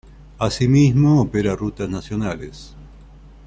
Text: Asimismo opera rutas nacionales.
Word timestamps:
Asimismo 0.39 1.21
opera 1.21 1.55
rutas 1.55 1.87
nacionales. 1.87 2.73